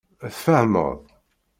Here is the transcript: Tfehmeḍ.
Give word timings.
Tfehmeḍ. 0.33 0.93